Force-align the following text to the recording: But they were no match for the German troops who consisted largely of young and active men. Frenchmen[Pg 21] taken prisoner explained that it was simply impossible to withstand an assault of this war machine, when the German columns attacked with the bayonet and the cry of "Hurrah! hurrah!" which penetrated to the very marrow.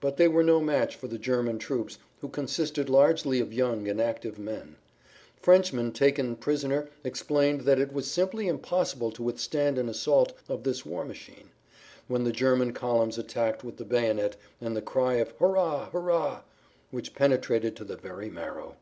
But 0.00 0.16
they 0.16 0.28
were 0.28 0.44
no 0.44 0.60
match 0.60 0.94
for 0.94 1.08
the 1.08 1.18
German 1.18 1.58
troops 1.58 1.98
who 2.20 2.28
consisted 2.28 2.88
largely 2.88 3.40
of 3.40 3.52
young 3.52 3.88
and 3.88 4.00
active 4.00 4.38
men. 4.38 4.76
Frenchmen[Pg 5.42 5.92
21] 5.92 5.92
taken 5.92 6.36
prisoner 6.36 6.88
explained 7.02 7.62
that 7.62 7.80
it 7.80 7.92
was 7.92 8.08
simply 8.08 8.46
impossible 8.46 9.10
to 9.10 9.24
withstand 9.24 9.76
an 9.76 9.88
assault 9.88 10.34
of 10.48 10.62
this 10.62 10.86
war 10.86 11.04
machine, 11.04 11.50
when 12.06 12.22
the 12.22 12.30
German 12.30 12.72
columns 12.74 13.18
attacked 13.18 13.64
with 13.64 13.76
the 13.76 13.84
bayonet 13.84 14.36
and 14.60 14.76
the 14.76 14.82
cry 14.82 15.14
of 15.14 15.32
"Hurrah! 15.40 15.90
hurrah!" 15.90 16.42
which 16.92 17.16
penetrated 17.16 17.74
to 17.74 17.82
the 17.84 17.96
very 17.96 18.30
marrow. 18.30 18.76